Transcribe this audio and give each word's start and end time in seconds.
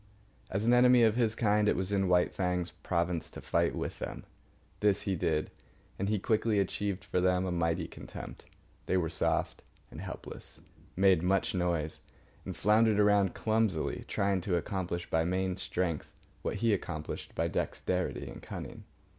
As 0.49 0.65
an 0.65 0.73
enemy 0.73 1.03
of 1.03 1.15
his 1.15 1.35
kind, 1.35 1.69
it 1.69 1.75
was 1.75 1.91
in 1.91 2.07
White 2.07 2.33
Fang's 2.33 2.71
province 2.71 3.29
to 3.29 3.39
fight 3.39 3.75
with 3.75 3.99
them. 3.99 4.23
This 4.79 5.03
he 5.03 5.15
did, 5.15 5.51
and 5.99 6.09
he 6.09 6.17
quickly 6.17 6.57
achieved 6.57 7.03
for 7.03 7.21
them 7.21 7.45
a 7.45 7.51
mighty 7.51 7.87
contempt. 7.87 8.45
They 8.87 8.97
were 8.97 9.11
soft 9.11 9.61
and 9.91 10.01
helpless, 10.01 10.59
made 10.95 11.21
much 11.21 11.53
noise, 11.53 11.99
and 12.45 12.57
floundered 12.57 12.99
around 12.99 13.35
clumsily 13.35 14.03
trying 14.07 14.41
to 14.41 14.57
accomplish 14.57 15.07
by 15.07 15.23
main 15.23 15.55
strength 15.57 16.09
what 16.41 16.55
he 16.55 16.73
accomplished 16.73 17.35
by 17.35 17.47
dexterity 17.47 18.27
and 18.27 18.41
cunning. 18.41 18.85